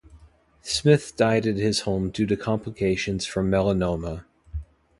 Smith 0.63 1.15
died 1.15 1.45
at 1.45 1.57
his 1.57 1.81
home 1.81 2.09
due 2.09 2.25
to 2.25 2.35
complications 2.35 3.27
from 3.27 3.51
melanoma. 3.51 4.25